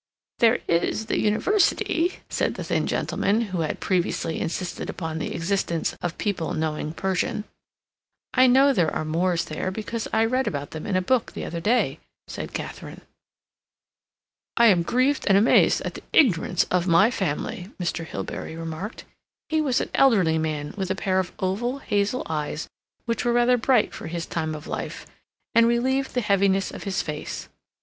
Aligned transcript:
"There 0.39 0.57
is 0.67 1.05
the 1.05 1.19
University," 1.19 2.21
said 2.27 2.55
the 2.55 2.63
thin 2.63 2.87
gentleman, 2.87 3.41
who 3.41 3.61
had 3.61 3.79
previously 3.79 4.39
insisted 4.41 4.89
upon 4.89 5.19
the 5.19 5.35
existence 5.35 5.95
of 6.01 6.17
people 6.17 6.55
knowing 6.55 6.91
Persian. 6.91 7.43
"I 8.33 8.47
know 8.47 8.73
there 8.73 8.91
are 8.91 9.05
moors 9.05 9.45
there, 9.45 9.69
because 9.69 10.07
I 10.11 10.25
read 10.25 10.47
about 10.47 10.71
them 10.71 10.87
in 10.87 10.95
a 10.95 11.03
book 11.03 11.33
the 11.33 11.45
other 11.45 11.59
day," 11.59 11.99
said 12.27 12.51
Katharine. 12.51 13.01
"I 14.57 14.65
am 14.69 14.81
grieved 14.81 15.25
and 15.27 15.37
amazed 15.37 15.81
at 15.81 15.93
the 15.93 16.03
ignorance 16.13 16.63
of 16.71 16.87
my 16.87 17.11
family," 17.11 17.69
Mr. 17.79 18.03
Hilbery 18.03 18.55
remarked. 18.55 19.05
He 19.49 19.61
was 19.61 19.81
an 19.81 19.91
elderly 19.93 20.39
man, 20.39 20.73
with 20.75 20.89
a 20.89 20.95
pair 20.95 21.19
of 21.19 21.31
oval, 21.37 21.77
hazel 21.77 22.25
eyes 22.27 22.67
which 23.05 23.23
were 23.23 23.33
rather 23.33 23.55
bright 23.55 23.93
for 23.93 24.07
his 24.07 24.25
time 24.25 24.55
of 24.55 24.65
life, 24.65 25.05
and 25.53 25.67
relieved 25.67 26.15
the 26.15 26.21
heaviness 26.21 26.71
of 26.71 26.85
his 26.85 27.03
face. 27.03 27.49